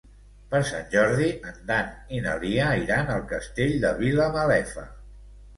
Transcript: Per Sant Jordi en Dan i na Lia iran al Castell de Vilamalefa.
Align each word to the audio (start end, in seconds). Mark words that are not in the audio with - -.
Per 0.53 0.59
Sant 0.69 0.87
Jordi 0.93 1.27
en 1.51 1.59
Dan 1.67 1.91
i 2.19 2.21
na 2.29 2.33
Lia 2.45 2.71
iran 2.87 3.13
al 3.19 3.29
Castell 3.35 3.77
de 3.85 3.93
Vilamalefa. 4.03 4.89